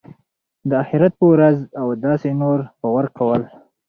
د 0.69 0.71
آخرت 0.83 1.13
په 1.19 1.25
ورځ 1.33 1.57
او 1.81 1.87
داسي 2.03 2.31
نورو 2.41 2.65
باور 2.81 3.05
کول. 3.17 3.41